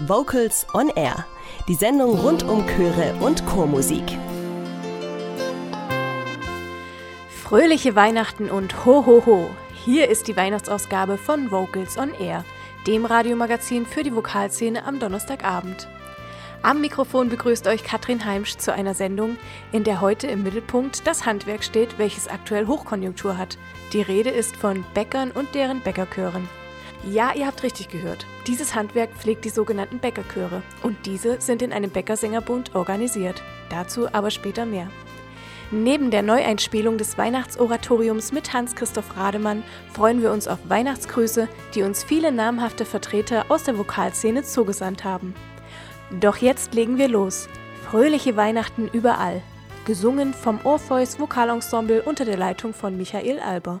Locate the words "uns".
40.30-40.46, 41.82-42.04